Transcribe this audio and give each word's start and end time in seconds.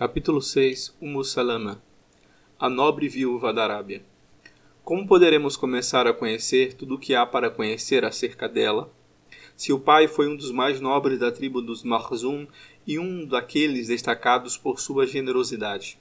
Capítulo 0.00 0.40
6 0.40 0.96
Umm 0.98 1.22
Salama 1.22 1.82
A 2.58 2.70
nobre 2.70 3.06
viúva 3.06 3.52
da 3.52 3.64
Arábia 3.64 4.02
Como 4.82 5.06
poderemos 5.06 5.58
começar 5.58 6.06
a 6.06 6.14
conhecer 6.14 6.72
tudo 6.72 6.94
o 6.94 6.98
que 6.98 7.14
há 7.14 7.26
para 7.26 7.50
conhecer 7.50 8.02
acerca 8.02 8.48
dela? 8.48 8.90
Se 9.54 9.74
o 9.74 9.78
pai 9.78 10.08
foi 10.08 10.26
um 10.26 10.34
dos 10.34 10.50
mais 10.50 10.80
nobres 10.80 11.18
da 11.18 11.30
tribo 11.30 11.60
dos 11.60 11.82
Marzum 11.82 12.46
e 12.86 12.98
um 12.98 13.26
daqueles 13.26 13.88
destacados 13.88 14.56
por 14.56 14.80
sua 14.80 15.06
generosidade. 15.06 15.98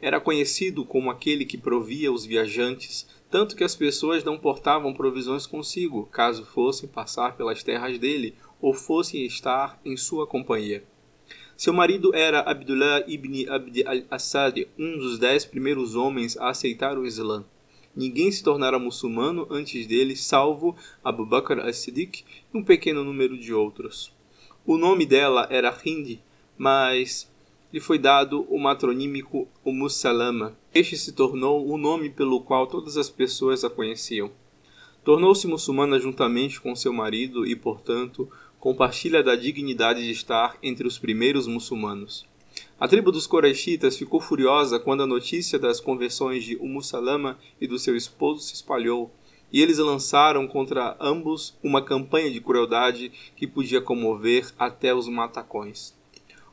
Era 0.00 0.18
conhecido 0.18 0.82
como 0.86 1.10
aquele 1.10 1.44
que 1.44 1.58
provia 1.58 2.10
os 2.10 2.24
viajantes, 2.24 3.06
tanto 3.30 3.54
que 3.54 3.64
as 3.64 3.76
pessoas 3.76 4.24
não 4.24 4.38
portavam 4.38 4.94
provisões 4.94 5.44
consigo, 5.44 6.06
caso 6.06 6.46
fossem 6.46 6.88
passar 6.88 7.36
pelas 7.36 7.62
terras 7.62 7.98
dele 7.98 8.34
ou 8.62 8.72
fossem 8.72 9.26
estar 9.26 9.78
em 9.84 9.94
sua 9.94 10.26
companhia. 10.26 10.82
Seu 11.60 11.74
marido 11.74 12.14
era 12.14 12.40
Abdullah 12.40 13.04
ibn 13.06 13.46
Abd 13.46 13.84
al-Assad, 13.86 14.66
um 14.78 14.96
dos 14.96 15.18
dez 15.18 15.44
primeiros 15.44 15.94
homens 15.94 16.34
a 16.38 16.48
aceitar 16.48 16.96
o 16.96 17.04
Islã. 17.04 17.44
Ninguém 17.94 18.32
se 18.32 18.42
tornara 18.42 18.78
muçulmano 18.78 19.46
antes 19.50 19.86
dele, 19.86 20.16
salvo 20.16 20.74
Abu 21.04 21.26
Bakr 21.26 21.60
as-Siddiq 21.60 22.24
e 22.54 22.56
um 22.56 22.64
pequeno 22.64 23.04
número 23.04 23.36
de 23.36 23.52
outros. 23.52 24.10
O 24.64 24.78
nome 24.78 25.04
dela 25.04 25.46
era 25.50 25.78
Hind, 25.84 26.18
mas 26.56 27.30
lhe 27.70 27.78
foi 27.78 27.98
dado 27.98 28.46
o 28.48 28.58
matronímico 28.58 29.46
Umm. 29.62 29.86
Este 30.72 30.96
se 30.96 31.12
tornou 31.12 31.68
o 31.68 31.76
nome 31.76 32.08
pelo 32.08 32.40
qual 32.40 32.68
todas 32.68 32.96
as 32.96 33.10
pessoas 33.10 33.64
a 33.64 33.68
conheciam. 33.68 34.32
Tornou-se 35.04 35.46
muçulmana 35.46 35.98
juntamente 35.98 36.58
com 36.58 36.74
seu 36.74 36.92
marido 36.92 37.46
e, 37.46 37.54
portanto, 37.54 38.30
compartilha 38.60 39.22
da 39.22 39.34
dignidade 39.34 40.04
de 40.04 40.10
estar 40.10 40.58
entre 40.62 40.86
os 40.86 40.98
primeiros 40.98 41.46
muçulmanos. 41.46 42.28
A 42.78 42.86
tribo 42.86 43.10
dos 43.10 43.26
Quraishitas 43.26 43.96
ficou 43.96 44.20
furiosa 44.20 44.78
quando 44.78 45.02
a 45.02 45.06
notícia 45.06 45.58
das 45.58 45.80
conversões 45.80 46.44
de 46.44 46.56
Umm 46.56 46.80
Salama 46.82 47.38
e 47.58 47.66
do 47.66 47.78
seu 47.78 47.96
esposo 47.96 48.42
se 48.42 48.54
espalhou, 48.54 49.10
e 49.52 49.60
eles 49.62 49.78
lançaram 49.78 50.46
contra 50.46 50.96
ambos 51.00 51.58
uma 51.62 51.82
campanha 51.82 52.30
de 52.30 52.40
crueldade 52.40 53.10
que 53.34 53.46
podia 53.46 53.80
comover 53.80 54.52
até 54.58 54.94
os 54.94 55.08
matacões. 55.08 55.94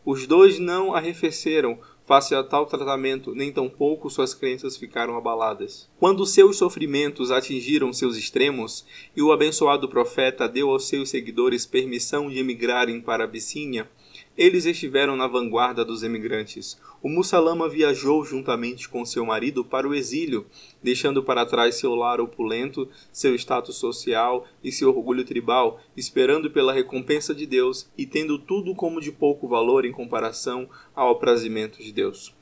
Os 0.06 0.26
dois 0.26 0.58
não 0.58 0.95
arrefeceram 0.95 1.78
face 2.08 2.34
a 2.34 2.42
tal 2.42 2.66
tratamento, 2.66 3.36
nem 3.36 3.52
tampouco 3.52 4.10
suas 4.10 4.34
crenças 4.34 4.78
ficaram 4.78 5.18
abaladas. 5.18 5.90
Quando 6.00 6.26
seus 6.26 6.58
sofrimentos 6.58 7.32
atingiram 7.32 7.92
seus 7.92 8.16
extremos 8.16 8.86
e 9.14 9.22
o 9.22 9.34
abençoado 9.34 9.90
profeta 9.90 10.48
deu 10.48 10.70
aos 10.70 10.88
seus 10.88 11.10
seguidores 11.10 11.66
permissão 11.66 12.30
de 12.30 12.40
emigrarem 12.40 13.02
para 13.02 13.26
Abissínia, 13.26 13.90
eles 14.38 14.66
estiveram 14.66 15.16
na 15.16 15.28
vanguarda 15.28 15.84
dos 15.84 16.04
emigrantes. 16.04 16.80
O 17.02 17.10
Mussalama 17.10 17.68
viajou 17.68 18.24
juntamente 18.24 18.88
com 18.88 19.04
seu 19.04 19.26
marido 19.26 19.66
para 19.66 19.88
o 19.88 19.96
exílio, 19.96 20.46
deixando 20.82 21.24
para 21.24 21.46
trás 21.46 21.76
seu 21.76 21.96
lar 21.96 22.22
opulento, 22.22 22.88
seu 23.12 23.34
status 23.34 23.78
social 23.78 24.46
e 24.64 24.72
seu 24.72 24.90
orgulho 24.90 25.26
tribal, 25.26 25.80
esperando 25.96 26.52
pela 26.52 26.72
recompensa 26.72 27.34
de 27.34 27.48
Deus 27.48 27.90
e 27.98 28.06
tendo 28.06 28.38
tudo 28.38 28.76
como 28.76 29.02
de 29.02 29.12
pouco 29.12 29.48
valor 29.48 29.86
em 29.86 29.92
comparação 29.92 30.70
ao 30.96 31.10
aprazimento 31.10 31.82
de 31.82 31.92
Deus. 31.92 32.36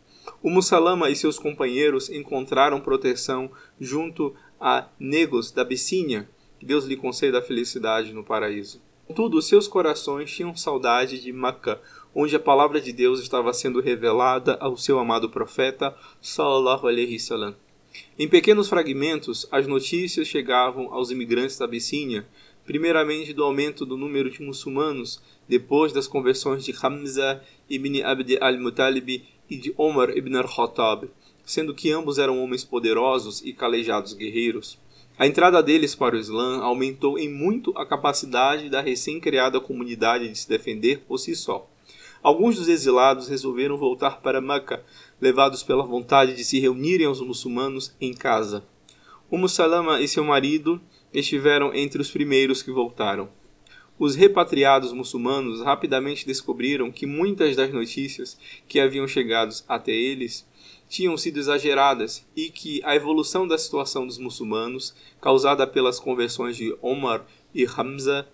O 0.44 0.50
Mussalama 0.50 1.09
e 1.09 1.16
seus 1.16 1.40
companheiros 1.40 2.09
encontraram 2.09 2.82
proteção 2.82 3.50
junto 3.80 4.36
a 4.59 4.90
negros 5.00 5.52
da 5.52 5.62
Abissínia, 5.62 6.28
que 6.59 6.66
Deus 6.66 6.86
lhe 6.86 6.98
conceda 6.98 7.40
a 7.40 7.42
felicidade 7.42 8.12
no 8.12 8.24
paraíso. 8.24 8.82
Contudo, 9.08 9.39
seus 9.42 9.67
corações 9.67 10.31
tinham 10.31 10.56
saudade 10.56 11.22
de 11.22 11.31
Makkah, 11.31 11.80
onde 12.14 12.36
a 12.36 12.39
palavra 12.39 12.81
de 12.81 12.92
Deus 12.92 13.20
estava 13.20 13.53
sendo 13.53 13.80
revelada 13.80 14.58
ao 14.59 14.75
seu 14.75 14.97
amado 14.97 15.30
profeta, 15.30 15.95
sallallahu 16.20 16.88
alaihi 16.88 17.20
salam. 17.20 17.56
Em 18.17 18.28
pequenos 18.28 18.67
fragmentos, 18.67 19.47
as 19.52 19.67
notícias 19.67 20.28
chegavam 20.28 20.92
aos 20.92 21.12
imigrantes 21.12 21.58
da 21.58 21.66
Abissínia, 21.66 22.28
primeiramente 22.66 23.31
do 23.31 23.44
aumento 23.44 23.85
do 23.85 23.96
número 23.96 24.30
de 24.30 24.41
muçulmanos, 24.41 25.22
depois 25.47 25.94
das 25.94 26.07
conversões 26.07 26.66
de 26.66 26.74
Hamza 26.81 27.44
ibn 27.69 28.01
Abd 28.01 28.40
al-Muttalib 28.41 29.24
e 29.47 29.57
de 29.57 29.72
Omar 29.78 30.18
ibn 30.18 30.35
al-Khattab, 30.35 31.07
sendo 31.46 31.75
que 31.75 31.91
ambos 31.91 32.18
eram 32.18 32.44
homens 32.44 32.63
poderosos 32.63 33.44
e 33.46 33.53
calejados 33.53 34.13
guerreiros. 34.13 34.80
A 35.18 35.26
entrada 35.26 35.64
deles 35.64 35.96
para 35.96 36.16
o 36.16 36.20
Islã 36.20 36.59
aumentou 36.62 37.18
em 37.18 37.30
muito 37.30 37.72
a 37.78 37.86
capacidade 37.86 38.70
da 38.70 38.81
recém-criada 38.81 39.62
comunidade 39.62 40.28
de 40.28 40.38
se 40.38 40.50
defender 40.50 41.06
por 41.08 41.18
si 41.18 41.34
só. 41.34 41.70
Alguns 42.22 42.58
dos 42.58 42.68
exilados 42.68 43.30
resolveram 43.30 43.78
voltar 43.78 44.20
para 44.20 44.42
Meca, 44.42 44.84
levados 45.22 45.64
pela 45.64 45.86
vontade 45.86 46.36
de 46.36 46.44
se 46.44 46.59
reunirem 46.59 47.08
aos 47.08 47.22
muçulmanos 47.22 47.96
em 48.02 48.14
casa. 48.14 48.66
Umm 49.31 49.48
Salama 49.48 50.02
e 50.02 50.08
seu 50.08 50.24
marido 50.24 50.81
estiveram 51.14 51.74
entre 51.74 52.02
os 52.02 52.12
primeiros 52.12 52.62
que 52.62 52.72
voltaram. 52.72 53.30
Os 53.97 54.13
repatriados 54.13 54.91
muçulmanos 54.91 55.61
rapidamente 55.61 56.28
descobriram 56.28 56.91
que 56.91 57.06
muitas 57.06 57.56
das 57.56 57.72
notícias 57.72 58.38
que 58.67 58.78
haviam 58.78 59.07
chegado 59.07 59.56
até 59.69 59.94
eles 59.94 60.45
tinham 60.89 61.16
sido 61.16 61.39
exageradas 61.39 62.28
e 62.35 62.50
que 62.50 62.81
a 62.83 62.94
evolução 62.94 63.47
da 63.47 63.57
situação 63.57 64.06
dos 64.06 64.17
muçulmanos, 64.17 64.94
causada 65.22 65.66
pelas 65.66 65.97
conversões 65.97 66.57
de 66.57 66.75
Omar 66.81 67.25
e 67.53 67.66
Hamza, 67.66 68.28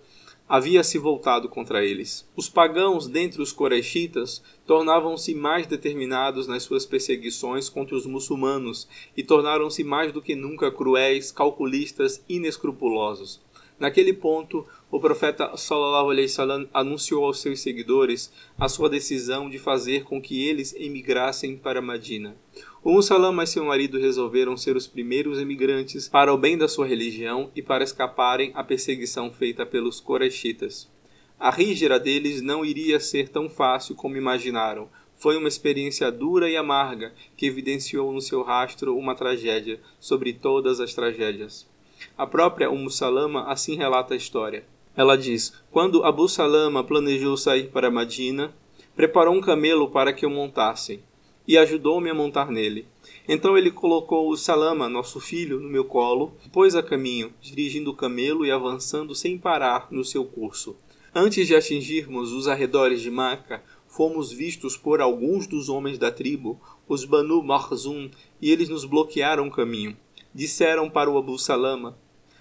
havia 0.48 0.82
se 0.82 0.98
voltado 0.98 1.48
contra 1.48 1.84
eles. 1.84 2.28
Os 2.36 2.48
pagãos 2.48 3.06
dentre 3.06 3.40
os 3.40 3.52
Koreshitas 3.52 4.42
tornavam-se 4.66 5.32
mais 5.32 5.68
determinados 5.68 6.48
nas 6.48 6.64
suas 6.64 6.84
perseguições 6.84 7.68
contra 7.68 7.96
os 7.96 8.04
muçulmanos 8.04 8.88
e 9.16 9.22
tornaram-se 9.22 9.84
mais 9.84 10.12
do 10.12 10.20
que 10.20 10.34
nunca 10.34 10.72
cruéis, 10.72 11.30
calculistas, 11.30 12.22
inescrupulosos. 12.28 13.40
Naquele 13.82 14.12
ponto, 14.12 14.64
o 14.92 15.00
profeta 15.00 15.56
sallallahu 15.56 16.12
alaihi 16.12 16.28
wasallam 16.28 16.68
anunciou 16.72 17.24
aos 17.24 17.40
seus 17.40 17.58
seguidores 17.58 18.32
a 18.56 18.68
sua 18.68 18.88
decisão 18.88 19.50
de 19.50 19.58
fazer 19.58 20.04
com 20.04 20.22
que 20.22 20.46
eles 20.46 20.72
emigrassem 20.74 21.56
para 21.56 21.82
Madina. 21.82 22.36
O 22.84 23.02
Salam 23.02 23.42
e 23.42 23.46
seu 23.48 23.64
marido 23.64 23.98
resolveram 23.98 24.56
ser 24.56 24.76
os 24.76 24.86
primeiros 24.86 25.40
emigrantes 25.40 26.08
para 26.08 26.32
o 26.32 26.38
bem 26.38 26.56
da 26.56 26.68
sua 26.68 26.86
religião 26.86 27.50
e 27.56 27.60
para 27.60 27.82
escaparem 27.82 28.52
à 28.54 28.62
perseguição 28.62 29.32
feita 29.32 29.66
pelos 29.66 29.98
Koreshitas. 29.98 30.88
A 31.36 31.50
rígira 31.50 31.98
deles 31.98 32.40
não 32.40 32.64
iria 32.64 33.00
ser 33.00 33.30
tão 33.30 33.50
fácil 33.50 33.96
como 33.96 34.16
imaginaram. 34.16 34.88
Foi 35.16 35.36
uma 35.36 35.48
experiência 35.48 36.08
dura 36.12 36.48
e 36.48 36.56
amarga 36.56 37.12
que 37.36 37.46
evidenciou 37.46 38.12
no 38.12 38.20
seu 38.20 38.44
rastro 38.44 38.96
uma 38.96 39.16
tragédia 39.16 39.80
sobre 39.98 40.32
todas 40.32 40.78
as 40.78 40.94
tragédias. 40.94 41.71
A 42.16 42.26
própria 42.26 42.70
Umm 42.70 42.88
Salama 42.90 43.44
assim 43.50 43.76
relata 43.76 44.14
a 44.14 44.16
história. 44.16 44.64
Ela 44.96 45.16
diz: 45.16 45.54
Quando 45.70 46.04
Abu 46.04 46.28
Salama 46.28 46.84
planejou 46.84 47.36
sair 47.36 47.68
para 47.68 47.90
Madina, 47.90 48.54
preparou 48.94 49.34
um 49.34 49.40
camelo 49.40 49.90
para 49.90 50.12
que 50.12 50.24
eu 50.24 50.30
montasse 50.30 51.00
e 51.46 51.56
ajudou-me 51.58 52.10
a 52.10 52.14
montar 52.14 52.50
nele. 52.50 52.86
Então 53.26 53.56
ele 53.56 53.70
colocou 53.70 54.28
o 54.28 54.36
Salama, 54.36 54.88
nosso 54.88 55.18
filho, 55.18 55.58
no 55.58 55.68
meu 55.68 55.84
colo, 55.84 56.34
pôs 56.52 56.74
a 56.74 56.82
caminho, 56.82 57.32
dirigindo 57.40 57.90
o 57.90 57.96
camelo 57.96 58.44
e 58.44 58.50
avançando 58.50 59.14
sem 59.14 59.38
parar 59.38 59.88
no 59.90 60.04
seu 60.04 60.24
curso. 60.24 60.76
Antes 61.14 61.46
de 61.46 61.54
atingirmos 61.54 62.32
os 62.32 62.48
arredores 62.48 63.00
de 63.00 63.10
Maca, 63.10 63.62
fomos 63.86 64.32
vistos 64.32 64.76
por 64.76 65.00
alguns 65.00 65.46
dos 65.46 65.68
homens 65.68 65.98
da 65.98 66.10
tribo, 66.10 66.60
os 66.88 67.04
Banu 67.04 67.42
Marzum, 67.42 68.10
e 68.40 68.50
eles 68.50 68.68
nos 68.68 68.84
bloquearam 68.84 69.48
o 69.48 69.50
caminho 69.50 69.96
disseram 70.34 70.88
para 70.88 71.10
o 71.10 71.18
Abu 71.18 71.38
Salama: 71.38 71.98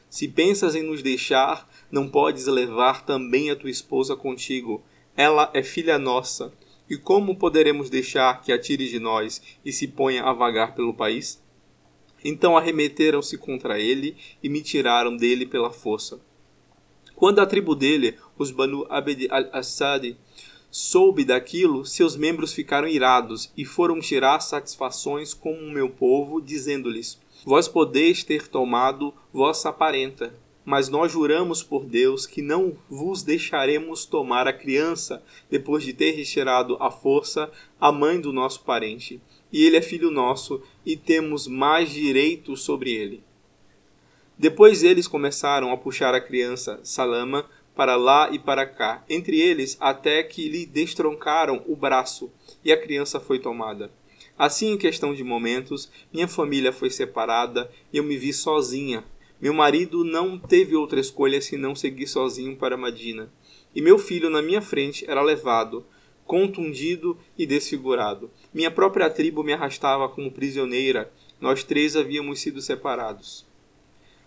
Se 0.10 0.28
pensas 0.28 0.76
em 0.76 0.84
nos 0.84 1.02
deixar, 1.02 1.70
não 1.92 2.08
podes 2.08 2.46
levar 2.48 3.06
também 3.06 3.50
a 3.50 3.56
tua 3.56 3.70
esposa 3.70 4.16
contigo. 4.16 4.84
Ela 5.16 5.50
é 5.54 5.62
filha 5.62 6.00
nossa. 6.00 6.54
E 6.90 6.98
como 6.98 7.38
poderemos 7.38 7.90
deixar 7.90 8.42
que 8.42 8.52
atire 8.52 8.90
de 8.90 9.00
nós 9.00 9.42
e 9.64 9.72
se 9.72 9.88
ponha 9.88 10.24
a 10.24 10.34
vagar 10.34 10.76
pelo 10.76 10.94
país? 10.94 11.42
Então 12.24 12.58
arremeteram-se 12.58 13.38
contra 13.38 13.80
ele 13.80 14.16
e 14.44 14.50
me 14.50 14.62
tiraram 14.62 15.16
dele 15.16 15.46
pela 15.46 15.72
força. 15.72 16.20
Quando 17.16 17.40
a 17.40 17.46
tribo 17.46 17.76
dele, 17.76 18.18
os 18.38 18.52
Banu 18.52 18.86
Abd 18.90 19.28
al-Assad, 19.30 20.18
soube 20.72 21.24
daquilo, 21.24 21.86
seus 21.86 22.16
membros 22.16 22.54
ficaram 22.54 22.88
irados 22.88 23.52
e 23.56 23.64
foram 23.64 24.00
tirar 24.00 24.40
satisfações 24.40 25.34
com 25.34 25.54
o 25.54 25.72
meu 25.72 25.90
povo, 25.90 26.42
dizendo-lhes: 26.42 27.20
Vós 27.44 27.68
podeis 27.68 28.24
ter 28.24 28.48
tomado 28.48 29.14
vossa 29.34 29.74
parenta, 29.74 30.34
mas 30.64 30.90
nós 30.90 31.12
juramos 31.12 31.64
por 31.64 31.86
Deus 31.86 32.28
que 32.28 32.42
não 32.42 32.78
vos 32.88 33.24
deixaremos 33.24 34.06
tomar 34.06 34.48
a 34.48 34.54
criança 34.54 35.24
depois 35.50 35.84
de 35.84 35.92
ter 35.92 36.12
retirado 36.12 36.78
à 36.80 36.92
força 36.92 37.52
a 37.80 37.92
mãe 37.92 38.22
do 38.22 38.32
nosso 38.32 38.62
parente. 38.64 39.20
E 39.52 39.66
ele 39.66 39.76
é 39.76 39.82
filho 39.82 40.12
nosso 40.12 40.62
e 40.86 40.96
temos 40.96 41.48
mais 41.48 41.90
direito 41.90 42.56
sobre 42.56 42.92
ele. 42.92 43.24
Depois 44.38 44.84
eles 44.84 45.08
começaram 45.08 45.72
a 45.72 45.78
puxar 45.78 46.14
a 46.14 46.22
criança 46.22 46.80
Salama 46.84 47.46
para 47.76 47.96
lá 47.96 48.30
e 48.32 48.38
para 48.38 48.66
cá, 48.66 49.04
entre 49.10 49.40
eles 49.40 49.78
até 49.80 50.22
que 50.24 50.48
lhe 50.48 50.66
destroncaram 50.66 51.64
o 51.68 51.76
braço 51.76 52.32
e 52.64 52.72
a 52.72 52.80
criança 52.80 53.20
foi 53.20 53.40
tomada. 53.40 53.92
Assim, 54.38 54.72
em 54.72 54.78
questão 54.78 55.14
de 55.14 55.24
momentos, 55.24 55.92
minha 56.14 56.28
família 56.28 56.72
foi 56.72 56.90
separada 56.90 57.70
e 57.92 57.98
eu 57.98 58.04
me 58.04 58.18
vi 58.18 58.34
sozinha. 58.34 59.04
Meu 59.42 59.54
marido 59.54 60.04
não 60.04 60.38
teve 60.38 60.76
outra 60.76 61.00
escolha 61.00 61.42
senão 61.42 61.76
seguir 61.76 62.08
sozinho 62.08 62.56
para 62.56 62.78
Madina. 62.78 63.32
E 63.74 63.82
meu 63.82 63.98
filho, 63.98 64.30
na 64.30 64.42
minha 64.42 64.62
frente, 64.62 65.04
era 65.10 65.22
levado, 65.22 65.86
contundido 66.26 67.18
e 67.38 67.46
desfigurado. 67.46 68.30
Minha 68.54 68.70
própria 68.70 69.10
tribo 69.10 69.44
me 69.44 69.54
arrastava 69.54 70.08
como 70.08 70.32
prisioneira. 70.32 71.12
Nós 71.40 71.64
três 71.64 71.96
havíamos 71.96 72.40
sido 72.40 72.62
separados. 72.62 73.46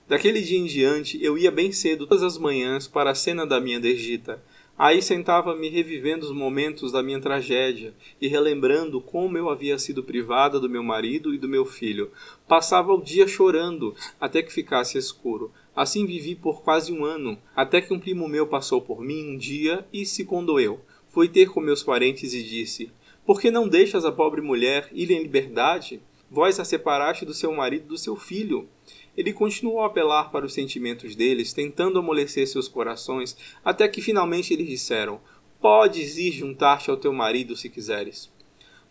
Daquele 0.07 0.43
dia 0.43 0.59
em 0.59 0.67
diante, 0.67 1.23
eu 1.23 1.39
ia 1.39 1.51
bem 1.51 1.73
cedo 1.73 2.07
todas 2.07 2.23
as 2.23 2.37
manhãs 2.37 2.87
para 2.87 3.11
a 3.11 3.15
cena 3.15 3.47
da 3.47 3.61
minha 3.61 3.81
degita. 3.81 4.43
Aí 4.77 5.01
sentava-me 5.01 5.69
revivendo 5.69 6.27
os 6.27 6.33
momentos 6.33 6.91
da 6.91 7.01
minha 7.01 7.21
tragédia 7.21 7.95
e 8.21 8.27
relembrando 8.27 9.01
como 9.01 9.39
eu 9.39 9.49
havia 9.49 9.79
sido 9.79 10.03
privada 10.03 10.59
do 10.59 10.69
meu 10.69 10.83
marido 10.83 11.33
e 11.33 11.39
do 11.39 11.49
meu 11.49 11.65
filho. 11.65 12.11
Passava 12.49 12.93
o 12.93 13.01
dia 13.01 13.29
chorando 13.29 13.95
até 14.21 14.43
que 14.43 14.53
ficasse 14.53 14.99
escuro. 14.99 15.53
Assim 15.77 16.05
vivi 16.07 16.35
por 16.35 16.63
quase 16.63 16.93
um 16.93 17.05
ano, 17.05 17.39
até 17.55 17.81
que 17.81 17.95
um 17.95 18.01
primo 18.01 18.27
meu 18.27 18.49
passou 18.49 18.83
por 18.83 19.01
mim 19.01 19.35
um 19.35 19.39
dia 19.39 19.87
e 19.93 20.05
se 20.05 20.25
condoeu. 20.25 20.81
Foi 21.09 21.29
ter 21.29 21.51
com 21.51 21.61
meus 21.61 21.85
parentes 21.85 22.35
e 22.35 22.43
disse: 22.43 22.91
Por 23.25 23.41
que 23.41 23.53
não 23.53 23.69
deixas 23.69 24.05
a 24.05 24.11
pobre 24.11 24.41
mulher 24.41 24.89
ir 24.93 25.09
em 25.13 25.23
liberdade? 25.23 26.01
Vós 26.35 26.59
a 26.59 26.65
separaste 26.65 27.25
do 27.25 27.33
seu 27.33 27.53
marido 27.53 27.87
do 27.87 27.97
seu 27.97 28.17
filho. 28.17 28.69
Ele 29.17 29.33
continuou 29.33 29.83
a 29.83 29.87
apelar 29.87 30.33
para 30.33 30.45
os 30.45 30.53
sentimentos 30.53 31.15
deles, 31.15 31.53
tentando 31.53 31.97
amolecer 31.97 32.49
seus 32.49 32.67
corações, 32.67 33.37
até 33.65 33.87
que 33.87 34.03
finalmente 34.03 34.53
eles 34.53 34.67
disseram: 34.67 35.21
Podes 35.61 36.19
ir 36.19 36.33
juntar-te 36.33 36.91
ao 36.91 36.97
teu 36.97 37.13
marido 37.13 37.55
se 37.55 37.69
quiseres. 37.69 38.33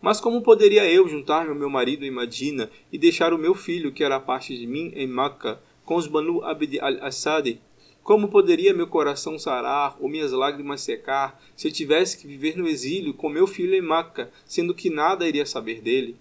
Mas 0.00 0.22
como 0.22 0.40
poderia 0.40 0.90
eu 0.90 1.06
juntar-me 1.06 1.50
ao 1.50 1.54
meu 1.54 1.68
marido 1.68 2.06
em 2.06 2.10
Madina 2.10 2.70
e 2.90 2.96
deixar 2.96 3.34
o 3.34 3.38
meu 3.38 3.54
filho, 3.54 3.92
que 3.92 4.02
era 4.02 4.18
parte 4.18 4.56
de 4.56 4.66
mim, 4.66 4.90
em 4.94 5.06
Maca, 5.06 5.60
com 5.84 5.96
os 5.96 6.06
Banu 6.06 6.42
Abd 6.42 6.80
al-Assad? 6.80 7.60
Como 8.02 8.28
poderia 8.28 8.72
meu 8.72 8.86
coração 8.86 9.38
sarar 9.38 9.98
ou 10.00 10.08
minhas 10.08 10.32
lágrimas 10.32 10.80
secar 10.80 11.38
se 11.54 11.68
eu 11.68 11.72
tivesse 11.72 12.16
que 12.16 12.26
viver 12.26 12.56
no 12.56 12.66
exílio 12.66 13.12
com 13.12 13.28
meu 13.28 13.46
filho 13.46 13.74
em 13.74 13.82
Maca, 13.82 14.32
sendo 14.46 14.74
que 14.74 14.88
nada 14.88 15.28
iria 15.28 15.44
saber 15.44 15.82
dele? 15.82 16.16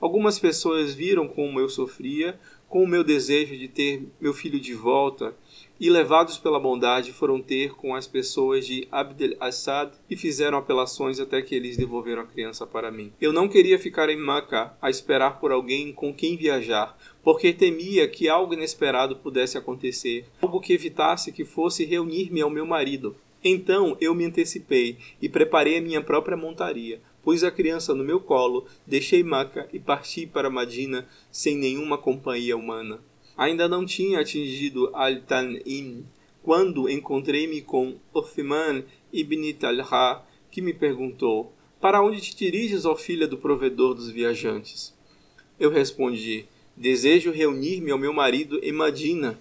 Algumas 0.00 0.38
pessoas 0.38 0.94
viram 0.94 1.26
como 1.26 1.58
eu 1.58 1.68
sofria, 1.68 2.38
com 2.68 2.82
o 2.82 2.88
meu 2.88 3.04
desejo 3.04 3.56
de 3.56 3.68
ter 3.68 4.06
meu 4.20 4.34
filho 4.34 4.58
de 4.58 4.74
volta, 4.74 5.34
e 5.78 5.88
levados 5.90 6.38
pela 6.38 6.58
bondade 6.58 7.12
foram 7.12 7.40
ter 7.40 7.74
com 7.74 7.94
as 7.94 8.06
pessoas 8.06 8.66
de 8.66 8.88
Abdel 8.90 9.36
Assad 9.38 9.92
e 10.10 10.16
fizeram 10.16 10.58
apelações 10.58 11.20
até 11.20 11.42
que 11.42 11.54
eles 11.54 11.76
devolveram 11.76 12.22
a 12.22 12.26
criança 12.26 12.66
para 12.66 12.90
mim. 12.90 13.12
Eu 13.20 13.32
não 13.32 13.48
queria 13.48 13.78
ficar 13.78 14.08
em 14.08 14.16
Maca 14.16 14.74
a 14.80 14.90
esperar 14.90 15.38
por 15.38 15.52
alguém 15.52 15.92
com 15.92 16.12
quem 16.12 16.36
viajar, 16.36 16.96
porque 17.22 17.52
temia 17.52 18.08
que 18.08 18.28
algo 18.28 18.54
inesperado 18.54 19.16
pudesse 19.16 19.58
acontecer, 19.58 20.26
algo 20.40 20.60
que 20.60 20.72
evitasse 20.72 21.32
que 21.32 21.44
fosse 21.44 21.84
reunir-me 21.84 22.40
ao 22.40 22.50
meu 22.50 22.66
marido. 22.66 23.14
Então 23.44 23.96
eu 24.00 24.14
me 24.14 24.24
antecipei 24.24 24.98
e 25.20 25.28
preparei 25.28 25.78
a 25.78 25.82
minha 25.82 26.02
própria 26.02 26.36
montaria, 26.36 27.00
Pus 27.26 27.42
a 27.42 27.50
criança 27.50 27.92
no 27.92 28.04
meu 28.04 28.20
colo, 28.20 28.66
deixei 28.86 29.24
Maca 29.24 29.68
e 29.72 29.80
parti 29.80 30.28
para 30.28 30.48
Madina 30.48 31.08
sem 31.28 31.56
nenhuma 31.56 31.98
companhia 31.98 32.56
humana. 32.56 33.00
Ainda 33.36 33.66
não 33.66 33.84
tinha 33.84 34.20
atingido 34.20 34.94
Al-Tan'im 34.94 36.04
quando 36.40 36.88
encontrei-me 36.88 37.62
com 37.62 37.96
Uthman 38.14 38.84
ibn 39.12 39.52
Talha, 39.54 40.22
que 40.52 40.62
me 40.62 40.72
perguntou: 40.72 41.52
Para 41.80 42.00
onde 42.00 42.20
te 42.20 42.32
diriges, 42.36 42.84
ó 42.84 42.94
filha 42.94 43.26
do 43.26 43.38
provedor 43.38 43.92
dos 43.92 44.08
viajantes? 44.08 44.94
Eu 45.58 45.72
respondi: 45.72 46.46
Desejo 46.76 47.32
reunir-me 47.32 47.90
ao 47.90 47.98
meu 47.98 48.12
marido 48.12 48.60
em 48.62 48.70
Madina. 48.70 49.36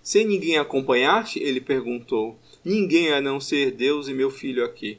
Sem 0.00 0.24
ninguém 0.24 0.58
acompanhar-te? 0.58 1.40
Ele 1.40 1.60
perguntou. 1.60 2.38
Ninguém 2.64 3.12
a 3.12 3.20
não 3.20 3.40
ser 3.40 3.72
Deus 3.72 4.06
e 4.06 4.14
meu 4.14 4.30
filho 4.30 4.64
aqui. 4.64 4.96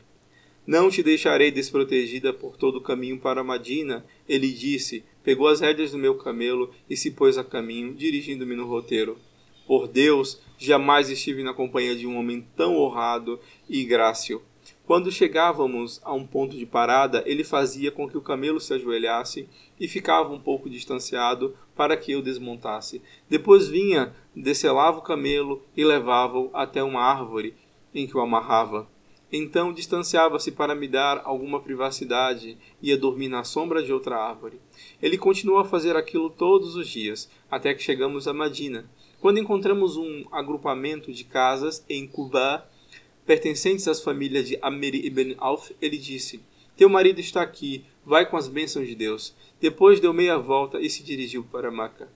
Não 0.65 0.89
te 0.89 1.01
deixarei 1.01 1.49
desprotegida 1.49 2.31
por 2.31 2.55
todo 2.55 2.77
o 2.77 2.81
caminho 2.81 3.19
para 3.19 3.43
Madina, 3.43 4.05
ele 4.29 4.51
disse, 4.51 5.03
pegou 5.23 5.47
as 5.47 5.59
rédeas 5.59 5.91
do 5.91 5.97
meu 5.97 6.15
camelo 6.15 6.71
e 6.89 6.95
se 6.95 7.11
pôs 7.11 7.37
a 7.37 7.43
caminho, 7.43 7.95
dirigindo-me 7.95 8.55
no 8.55 8.67
roteiro. 8.67 9.17
Por 9.65 9.87
Deus, 9.87 10.39
jamais 10.57 11.09
estive 11.09 11.43
na 11.43 11.53
companhia 11.53 11.95
de 11.95 12.05
um 12.05 12.15
homem 12.17 12.45
tão 12.55 12.77
honrado 12.77 13.39
e 13.67 13.83
grácil. 13.83 14.41
Quando 14.85 15.11
chegávamos 15.11 15.99
a 16.03 16.13
um 16.13 16.27
ponto 16.27 16.55
de 16.57 16.65
parada, 16.65 17.23
ele 17.25 17.43
fazia 17.43 17.91
com 17.91 18.07
que 18.07 18.17
o 18.17 18.21
camelo 18.21 18.59
se 18.59 18.73
ajoelhasse 18.73 19.47
e 19.79 19.87
ficava 19.87 20.33
um 20.33 20.39
pouco 20.39 20.69
distanciado 20.69 21.55
para 21.75 21.95
que 21.95 22.11
eu 22.11 22.21
desmontasse. 22.21 23.01
Depois 23.29 23.67
vinha, 23.67 24.13
descelava 24.35 24.99
o 24.99 25.03
camelo 25.03 25.63
e 25.75 25.83
levava-o 25.83 26.51
até 26.53 26.83
uma 26.83 27.01
árvore 27.01 27.55
em 27.95 28.05
que 28.05 28.17
o 28.17 28.21
amarrava. 28.21 28.90
Então 29.31 29.71
distanciava-se 29.71 30.51
para 30.51 30.75
me 30.75 30.87
dar 30.87 31.21
alguma 31.23 31.61
privacidade 31.61 32.57
e 32.81 32.89
ia 32.89 32.97
dormir 32.97 33.29
na 33.29 33.43
sombra 33.45 33.81
de 33.81 33.93
outra 33.93 34.17
árvore. 34.17 34.59
Ele 35.01 35.17
continuou 35.17 35.59
a 35.59 35.65
fazer 35.65 35.95
aquilo 35.95 36.29
todos 36.29 36.75
os 36.75 36.87
dias, 36.87 37.29
até 37.49 37.73
que 37.73 37.81
chegamos 37.81 38.27
a 38.27 38.33
Madina. 38.33 38.89
Quando 39.21 39.39
encontramos 39.39 39.95
um 39.95 40.25
agrupamento 40.31 41.13
de 41.13 41.23
casas 41.23 41.85
em 41.87 42.05
Cuba, 42.07 42.67
pertencentes 43.25 43.87
às 43.87 44.01
famílias 44.01 44.47
de 44.47 44.57
Amir 44.61 44.95
ibn 44.95 45.35
Auf, 45.37 45.73
ele 45.81 45.97
disse: 45.97 46.43
Teu 46.75 46.89
marido 46.89 47.21
está 47.21 47.41
aqui, 47.41 47.85
vai 48.05 48.29
com 48.29 48.35
as 48.35 48.49
bênçãos 48.49 48.87
de 48.87 48.95
Deus. 48.95 49.33
Depois 49.61 49.99
deu 49.99 50.11
meia 50.11 50.37
volta 50.37 50.81
e 50.81 50.89
se 50.89 51.03
dirigiu 51.03 51.43
para 51.43 51.71
Maca. 51.71 52.09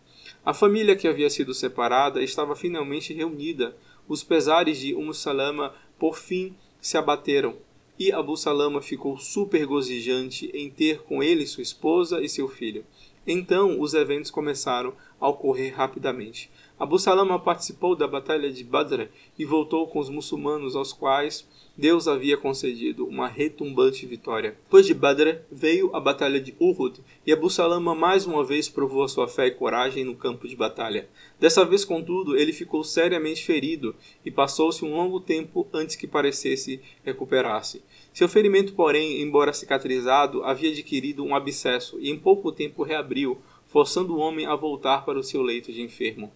A 0.44 0.54
família 0.54 0.96
que 0.96 1.08
havia 1.08 1.30
sido 1.30 1.54
separada 1.54 2.22
estava 2.22 2.56
finalmente 2.56 3.14
reunida. 3.14 3.78
Os 4.08 4.24
pesares 4.24 4.80
de 4.80 4.94
Umm 4.94 5.14
Salama, 5.14 5.74
por 5.98 6.18
fim, 6.18 6.56
se 6.86 7.00
abateram, 7.00 7.58
e 7.98 8.12
Abu 8.12 8.38
Salama 8.38 8.80
ficou 8.80 9.18
super 9.18 9.66
gozijante 9.66 10.52
em 10.54 10.70
ter 10.70 11.02
com 11.02 11.24
ele 11.24 11.48
sua 11.48 11.64
esposa 11.64 12.22
e 12.22 12.30
seu 12.30 12.48
filho. 12.48 12.86
Então 13.26 13.82
os 13.82 13.96
eventos 13.96 14.30
começaram 14.30 14.94
a 15.20 15.28
ocorrer 15.28 15.76
rapidamente. 15.76 16.48
Abu 16.80 17.00
Salama 17.00 17.40
participou 17.40 17.96
da 17.96 18.08
batalha 18.08 18.52
de 18.52 18.64
Badr 18.64 19.08
e 19.36 19.44
voltou 19.44 19.88
com 19.88 19.98
os 19.98 20.12
muçulmanos 20.12 20.76
aos 20.76 20.94
quais 20.94 21.48
Deus 21.78 22.08
havia 22.08 22.38
concedido 22.38 23.06
uma 23.06 23.28
retumbante 23.28 24.06
vitória. 24.06 24.58
Depois 24.64 24.86
de 24.86 24.94
Badr 24.94 25.42
veio 25.52 25.94
a 25.94 26.00
batalha 26.00 26.40
de 26.40 26.56
Uhud 26.58 27.02
e 27.28 27.34
Abu 27.34 27.50
Salama 27.50 27.94
mais 27.94 28.26
uma 28.26 28.46
vez 28.46 28.70
provou 28.70 29.04
a 29.04 29.10
sua 29.10 29.28
fé 29.28 29.48
e 29.48 29.52
coragem 29.52 30.06
no 30.06 30.16
campo 30.16 30.48
de 30.48 30.56
batalha. 30.56 31.10
Dessa 31.38 31.66
vez, 31.66 31.84
contudo, 31.84 32.38
ele 32.38 32.54
ficou 32.54 32.82
seriamente 32.82 33.44
ferido 33.44 33.94
e 34.24 34.32
passou-se 34.32 34.86
um 34.86 34.96
longo 34.96 35.20
tempo 35.20 35.68
antes 35.74 35.98
que 35.98 36.08
parecesse 36.08 36.80
recuperar-se. 37.04 37.84
Seu 38.14 38.30
ferimento, 38.30 38.74
porém, 38.74 39.22
embora 39.22 39.52
cicatrizado, 39.52 40.46
havia 40.46 40.72
adquirido 40.72 41.26
um 41.26 41.36
abscesso 41.36 42.00
e 42.00 42.10
em 42.10 42.18
pouco 42.18 42.54
tempo 42.54 42.84
reabriu, 42.84 43.38
forçando 43.68 44.16
o 44.16 44.20
homem 44.20 44.46
a 44.46 44.56
voltar 44.56 45.04
para 45.04 45.20
o 45.20 45.24
seu 45.24 45.42
leito 45.42 45.74
de 45.74 45.82
enfermo. 45.82 46.32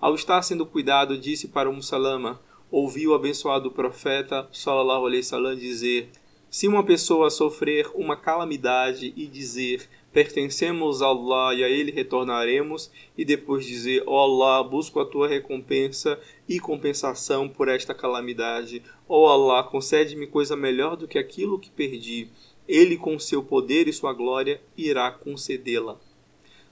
Ao 0.00 0.14
estar 0.14 0.40
sendo 0.40 0.64
cuidado, 0.64 1.18
disse 1.18 1.48
para 1.48 1.70
Mussalama: 1.70 2.40
ouviu 2.70 3.10
o 3.10 3.14
abençoado 3.14 3.70
profeta 3.70 4.48
sallallahu 4.52 5.06
alaihi 5.06 5.22
wasallam 5.22 5.56
dizer: 5.56 6.08
Se 6.50 6.68
uma 6.68 6.84
pessoa 6.84 7.30
sofrer 7.30 7.90
uma 7.94 8.16
calamidade 8.16 9.12
e 9.16 9.26
dizer: 9.26 9.88
Pertencemos 10.12 11.02
a 11.02 11.06
Allah 11.06 11.54
e 11.54 11.62
a 11.64 11.68
ele 11.68 11.92
retornaremos, 11.92 12.90
e 13.16 13.24
depois 13.24 13.64
dizer: 13.64 14.02
Ó 14.06 14.14
oh 14.14 14.42
Allah, 14.42 14.62
busco 14.68 15.00
a 15.00 15.06
tua 15.06 15.28
recompensa 15.28 16.18
e 16.48 16.58
compensação 16.58 17.48
por 17.48 17.68
esta 17.68 17.94
calamidade. 17.94 18.82
Ó 19.08 19.24
oh 19.24 19.28
Allah, 19.28 19.62
concede-me 19.64 20.26
coisa 20.26 20.56
melhor 20.56 20.96
do 20.96 21.06
que 21.06 21.18
aquilo 21.18 21.58
que 21.58 21.70
perdi. 21.70 22.28
Ele, 22.66 22.96
com 22.96 23.18
seu 23.18 23.42
poder 23.42 23.88
e 23.88 23.92
sua 23.92 24.12
glória, 24.12 24.60
irá 24.76 25.10
concedê-la. 25.10 25.98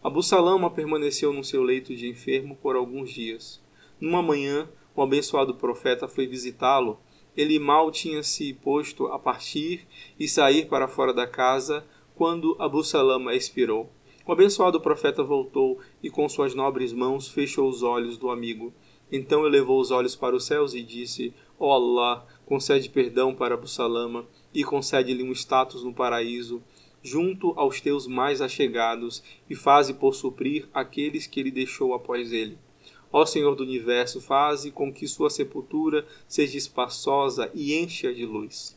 Abu 0.05 0.23
Salama 0.23 0.71
permaneceu 0.71 1.33
no 1.33 1.43
seu 1.43 1.63
leito 1.63 1.95
de 1.97 2.07
enfermo 2.07 2.55
por 2.57 2.77
alguns 2.77 3.11
dias. 3.11 3.61
Numa 4.01 4.23
manhã, 4.23 4.69
o 4.97 5.03
abençoado 5.03 5.55
profeta 5.55 6.09
foi 6.09 6.27
visitá-lo. 6.27 6.99
Ele 7.37 7.59
mal 7.59 7.91
tinha 7.91 8.23
se 8.23 8.55
posto 8.55 9.09
a 9.09 9.19
partir 9.19 9.87
e 10.19 10.27
sair 10.27 10.67
para 10.67 10.89
fora 10.89 11.13
da 11.13 11.27
casa 11.27 11.85
quando 12.15 12.57
Abu 12.59 12.83
Salama 12.83 13.35
expirou. 13.35 13.91
O 14.27 14.33
abençoado 14.33 14.81
profeta 14.81 15.23
voltou 15.23 15.79
e 16.03 16.09
com 16.09 16.27
suas 16.31 16.55
nobres 16.55 16.95
mãos 16.95 17.29
fechou 17.29 17.69
os 17.69 17.83
olhos 17.83 18.17
do 18.17 18.31
amigo. 18.31 18.73
Então 19.13 19.47
elevou 19.47 19.79
os 19.79 19.91
olhos 19.91 20.17
para 20.17 20.35
os 20.35 20.47
céus 20.47 20.75
e 20.75 20.83
disse: 20.83 21.35
Ó 21.61 21.69
oh 21.69 21.73
Allah, 21.73 22.27
concede 22.47 22.89
perdão 22.89 23.35
para 23.35 23.55
Abu 23.55 23.69
Salama 23.69 24.27
e 24.53 24.65
concede-lhe 24.65 25.23
um 25.23 25.33
status 25.33 25.85
no 25.85 25.93
paraíso, 25.93 26.63
junto 27.03 27.53
aos 27.55 27.83
teus 27.83 28.07
mais 28.07 28.41
achegados, 28.41 29.23
e 29.49 29.55
faze 29.55 29.93
por 29.93 30.15
suprir 30.15 30.67
aqueles 30.73 31.27
que 31.27 31.39
ele 31.39 31.51
deixou 31.51 31.93
após 31.93 32.33
ele. 32.33 32.59
Ó 33.13 33.25
Senhor 33.25 33.55
do 33.55 33.63
universo, 33.63 34.21
faze 34.21 34.71
com 34.71 34.93
que 34.93 35.07
sua 35.07 35.31
sepultura 35.31 36.07
seja 36.27 36.59
espaçosa 36.59 37.51
e 37.55 37.75
encha 37.75 38.13
de 38.13 38.27
luz. 38.27 38.77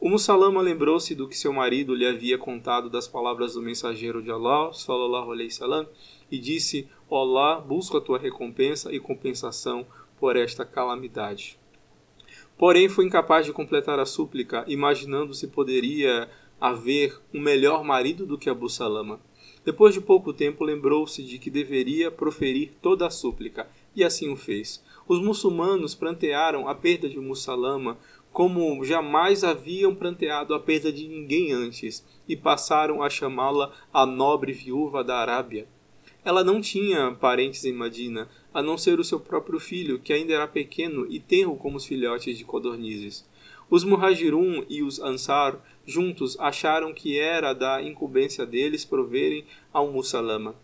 O 0.00 0.08
Mussalama 0.08 0.62
lembrou-se 0.62 1.12
do 1.12 1.26
que 1.26 1.36
seu 1.36 1.52
marido 1.52 1.92
lhe 1.92 2.06
havia 2.06 2.38
contado 2.38 2.88
das 2.88 3.08
palavras 3.08 3.54
do 3.54 3.62
mensageiro 3.62 4.22
de 4.22 4.30
Allah, 4.30 4.72
sallallahu 4.72 5.32
alaihi 5.32 5.50
wasallam, 5.50 5.88
e 6.30 6.38
disse: 6.38 6.88
Olá, 7.08 7.60
busco 7.60 7.96
a 7.96 8.00
tua 8.00 8.16
recompensa 8.16 8.92
e 8.94 9.00
compensação 9.00 9.84
por 10.20 10.36
esta 10.36 10.64
calamidade. 10.64 11.58
Porém, 12.56 12.88
foi 12.88 13.06
incapaz 13.06 13.44
de 13.44 13.52
completar 13.52 13.98
a 13.98 14.06
súplica, 14.06 14.64
imaginando 14.68 15.34
se 15.34 15.48
poderia 15.48 16.28
haver 16.60 17.20
um 17.34 17.40
melhor 17.40 17.82
marido 17.82 18.24
do 18.24 18.38
que 18.38 18.50
Abu 18.50 18.68
Salama. 18.68 19.20
Depois 19.68 19.92
de 19.92 20.00
pouco 20.00 20.32
tempo, 20.32 20.64
lembrou-se 20.64 21.22
de 21.22 21.38
que 21.38 21.50
deveria 21.50 22.10
proferir 22.10 22.70
toda 22.80 23.06
a 23.06 23.10
súplica, 23.10 23.68
e 23.94 24.02
assim 24.02 24.32
o 24.32 24.34
fez. 24.34 24.82
Os 25.06 25.20
muçulmanos 25.20 25.94
prantearam 25.94 26.66
a 26.66 26.74
perda 26.74 27.06
de 27.06 27.20
Mussalama 27.20 27.98
como 28.32 28.82
jamais 28.82 29.44
haviam 29.44 29.94
pranteado 29.94 30.54
a 30.54 30.58
perda 30.58 30.90
de 30.90 31.06
ninguém 31.06 31.52
antes, 31.52 32.02
e 32.26 32.34
passaram 32.34 33.02
a 33.02 33.10
chamá-la 33.10 33.70
a 33.92 34.06
nobre 34.06 34.54
viúva 34.54 35.04
da 35.04 35.18
Arábia. 35.18 35.68
Ela 36.24 36.42
não 36.42 36.62
tinha 36.62 37.12
parentes 37.20 37.62
em 37.66 37.72
Madina, 37.74 38.26
a 38.54 38.62
não 38.62 38.78
ser 38.78 38.98
o 38.98 39.04
seu 39.04 39.20
próprio 39.20 39.60
filho, 39.60 39.98
que 39.98 40.14
ainda 40.14 40.32
era 40.32 40.48
pequeno 40.48 41.06
e 41.10 41.20
tenro 41.20 41.54
como 41.56 41.76
os 41.76 41.84
filhotes 41.84 42.38
de 42.38 42.44
codornizes. 42.44 43.28
Os 43.70 43.84
Muhajirun 43.84 44.64
e 44.66 44.82
os 44.82 44.98
Ansar, 44.98 45.62
juntos, 45.88 46.38
acharam 46.38 46.92
que 46.92 47.18
era 47.18 47.54
da 47.54 47.82
incumbência 47.82 48.44
deles 48.44 48.84
proverem 48.84 49.44
ao 49.72 49.90
Mussalama. 49.90 50.54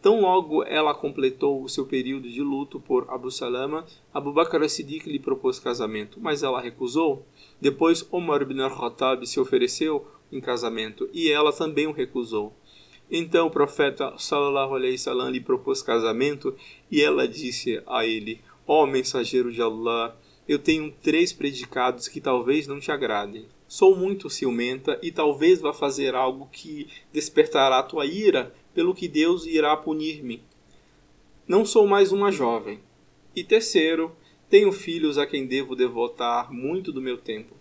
Tão 0.00 0.20
logo 0.20 0.62
ela 0.64 0.94
completou 0.94 1.62
o 1.62 1.68
seu 1.68 1.86
período 1.86 2.28
de 2.28 2.42
luto 2.42 2.78
por 2.78 3.06
Abu 3.08 3.30
Salama, 3.30 3.86
Abu 4.12 4.34
Bakr 4.34 4.62
as-Siddiq 4.62 5.06
lhe 5.06 5.18
propôs 5.18 5.58
casamento, 5.58 6.20
mas 6.20 6.42
ela 6.42 6.60
recusou. 6.60 7.26
Depois 7.58 8.06
Omar 8.12 8.42
ibn 8.42 8.60
al-Khattab 8.60 9.24
se 9.24 9.40
ofereceu 9.40 10.06
em 10.30 10.42
casamento 10.42 11.08
e 11.10 11.30
ela 11.30 11.52
também 11.54 11.86
o 11.86 11.92
recusou. 11.92 12.52
Então 13.10 13.46
o 13.46 13.50
profeta 13.50 14.12
sallallahu 14.18 14.74
alaihi 14.74 14.92
wasallam 14.92 15.30
lhe 15.30 15.40
propôs 15.40 15.80
casamento 15.80 16.54
e 16.90 17.00
ela 17.00 17.26
disse 17.26 17.82
a 17.86 18.04
ele: 18.04 18.42
Ó 18.66 18.84
oh, 18.84 18.86
mensageiro 18.86 19.50
de 19.50 19.62
Allah, 19.62 20.14
eu 20.48 20.58
tenho 20.58 20.92
três 21.02 21.32
predicados 21.32 22.06
que 22.06 22.20
talvez 22.20 22.66
não 22.66 22.78
te 22.78 22.92
agradem. 22.92 23.46
Sou 23.66 23.96
muito 23.96 24.28
ciumenta 24.28 24.98
e 25.02 25.10
talvez 25.10 25.60
vá 25.60 25.72
fazer 25.72 26.14
algo 26.14 26.48
que 26.52 26.86
despertará 27.12 27.82
tua 27.82 28.04
ira 28.04 28.54
pelo 28.74 28.94
que 28.94 29.08
Deus 29.08 29.46
irá 29.46 29.76
punir-me. 29.76 30.42
Não 31.48 31.64
sou 31.64 31.86
mais 31.86 32.12
uma 32.12 32.30
jovem. 32.30 32.80
E 33.34 33.42
terceiro, 33.42 34.14
tenho 34.48 34.70
filhos 34.70 35.18
a 35.18 35.26
quem 35.26 35.46
devo 35.46 35.74
devotar 35.74 36.52
muito 36.52 36.92
do 36.92 37.00
meu 37.00 37.16
tempo. 37.16 37.56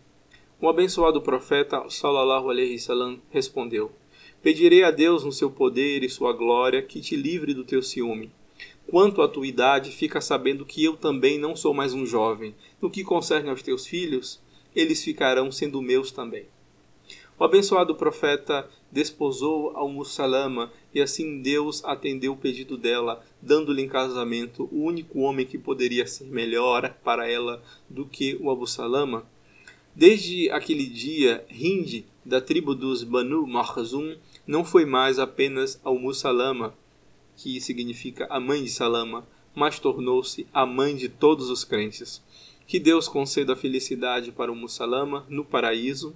O 0.61 0.69
abençoado 0.69 1.21
profeta 1.21 1.89
sallallahu 1.89 2.49
alaihi 2.49 2.75
wasallam 2.75 3.19
respondeu: 3.31 3.91
Pedirei 4.41 4.83
a 4.83 4.91
Deus 4.91 5.23
no 5.23 5.31
seu 5.31 5.49
poder 5.49 6.03
e 6.03 6.09
sua 6.09 6.33
glória 6.33 6.81
que 6.81 7.01
te 7.01 7.15
livre 7.15 7.53
do 7.53 7.63
teu 7.63 7.81
ciúme. 7.81 8.31
Quanto 8.87 9.21
à 9.21 9.27
tua 9.27 9.47
idade, 9.47 9.91
fica 9.91 10.21
sabendo 10.21 10.65
que 10.65 10.83
eu 10.83 10.95
também 10.95 11.39
não 11.39 11.55
sou 11.55 11.73
mais 11.73 11.93
um 11.93 12.05
jovem. 12.05 12.53
No 12.81 12.89
que 12.89 13.03
concerne 13.03 13.49
aos 13.49 13.63
teus 13.63 13.87
filhos, 13.87 14.41
eles 14.75 15.03
ficarão 15.03 15.51
sendo 15.51 15.81
meus 15.81 16.11
também. 16.11 16.45
O 17.39 17.43
abençoado 17.43 17.95
profeta 17.95 18.69
desposou 18.91 19.75
ao 19.75 19.89
Mussalama 19.89 20.71
e 20.93 21.01
assim 21.01 21.41
Deus 21.41 21.83
atendeu 21.83 22.33
o 22.33 22.37
pedido 22.37 22.77
dela, 22.77 23.25
dando-lhe 23.41 23.81
em 23.81 23.87
casamento 23.87 24.69
o 24.71 24.83
único 24.83 25.19
homem 25.19 25.45
que 25.45 25.57
poderia 25.57 26.05
ser 26.05 26.25
melhor 26.25 26.95
para 27.03 27.27
ela 27.27 27.61
do 27.89 28.05
que 28.05 28.37
o 28.39 28.51
Abu 28.51 28.67
Salama. 28.67 29.25
Desde 29.95 30.49
aquele 30.51 30.85
dia, 30.85 31.43
Hind, 31.49 32.03
da 32.23 32.39
tribo 32.39 32.75
dos 32.75 33.03
Banu 33.03 33.45
Makhzum, 33.47 34.15
não 34.45 34.63
foi 34.63 34.85
mais 34.85 35.17
apenas 35.17 35.79
ao 35.83 35.97
Mussalama, 35.97 36.75
que 37.35 37.59
significa 37.59 38.27
a 38.29 38.39
mãe 38.39 38.63
de 38.63 38.69
Salama, 38.69 39.27
mas 39.55 39.79
tornou-se 39.79 40.47
a 40.53 40.65
mãe 40.65 40.95
de 40.95 41.09
todos 41.09 41.49
os 41.49 41.63
crentes. 41.63 42.23
Que 42.65 42.79
Deus 42.79 43.07
conceda 43.07 43.55
felicidade 43.55 44.31
para 44.31 44.51
o 44.51 44.55
Mussalama 44.55 45.25
no 45.29 45.43
paraíso 45.43 46.15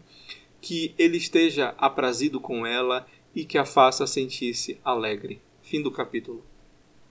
que 0.62 0.94
ele 0.98 1.18
esteja 1.18 1.76
aprazido 1.78 2.40
com 2.40 2.66
ela 2.66 3.06
e 3.36 3.46
que 3.46 3.58
a 3.58 3.66
faça 3.66 4.08
sentir-se 4.08 4.80
alegre. 4.84 5.42
Fim 5.62 5.82
do 5.82 5.92
capítulo. 5.92 6.44